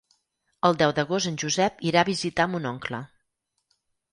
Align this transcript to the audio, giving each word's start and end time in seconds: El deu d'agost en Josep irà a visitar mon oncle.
El 0.69 0.77
deu 0.81 0.93
d'agost 0.99 1.29
en 1.31 1.37
Josep 1.43 1.85
irà 1.91 2.01
a 2.03 2.07
visitar 2.09 2.49
mon 2.55 2.67
oncle. 2.71 3.03